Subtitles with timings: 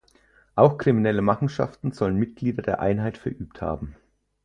[0.55, 3.95] Auch Kriminelle Machenschaften sollen Mitglieder der Einheit verübt haben.